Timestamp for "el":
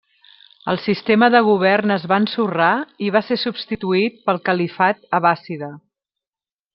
0.71-0.79